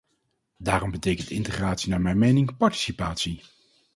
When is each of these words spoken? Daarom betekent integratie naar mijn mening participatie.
Daarom 0.57 0.91
betekent 0.91 1.29
integratie 1.29 1.89
naar 1.89 2.01
mijn 2.01 2.17
mening 2.17 2.57
participatie. 2.57 3.41